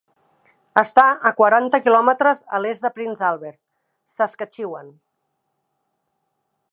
[0.81, 3.57] Està a quaranta kilòmetres a l'est de Prince Albert,
[4.15, 4.93] Saskatchewan.